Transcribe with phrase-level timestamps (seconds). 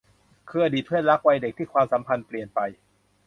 [0.49, 2.59] คืออดีตเพื่อนรักวัยเด็กที่ความสัมพันธ์เปลี่ยนไป